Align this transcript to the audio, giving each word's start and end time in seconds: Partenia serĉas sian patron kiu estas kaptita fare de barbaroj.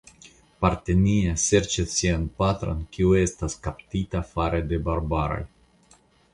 Partenia 0.63 1.33
serĉas 1.43 1.93
sian 1.97 2.25
patron 2.41 2.81
kiu 2.97 3.13
estas 3.21 3.59
kaptita 3.69 4.25
fare 4.33 4.67
de 4.73 4.83
barbaroj. 4.91 5.41